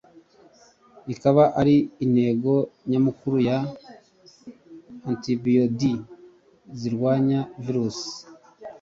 ikaba 1.13 1.43
ari 1.59 1.75
intego 2.05 2.53
nyamukuru 2.89 3.37
ya 3.49 3.57
antibodies 5.09 6.03
zirwanya 6.79 7.39
virusi. 7.63 8.13